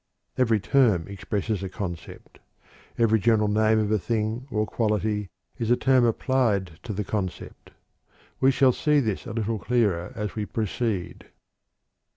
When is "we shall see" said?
8.39-8.99